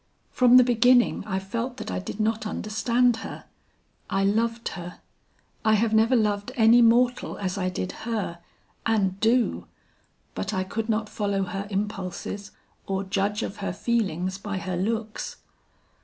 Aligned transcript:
From 0.31 0.57
the 0.57 0.63
beginning 0.63 1.23
I 1.27 1.37
felt 1.37 1.77
that 1.77 1.91
I 1.91 1.99
did 1.99 2.19
not 2.19 2.47
understand 2.47 3.17
her. 3.17 3.45
I 4.09 4.23
loved 4.23 4.69
her; 4.69 4.99
I 5.63 5.75
have 5.75 5.93
never 5.93 6.15
loved 6.15 6.51
any 6.55 6.81
mortal 6.81 7.37
as 7.37 7.55
I 7.55 7.69
did 7.69 7.91
her 8.09 8.39
and 8.83 9.19
do; 9.19 9.67
but 10.33 10.55
I 10.55 10.63
could 10.63 10.89
not 10.89 11.07
follow 11.07 11.43
her 11.43 11.67
impulses 11.69 12.49
or 12.87 13.03
judge 13.03 13.43
of 13.43 13.57
her 13.57 13.73
feelings 13.73 14.39
by 14.39 14.57
her 14.57 14.75
looks. 14.75 15.35